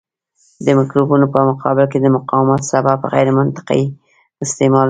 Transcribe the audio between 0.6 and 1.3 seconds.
د مکروبونو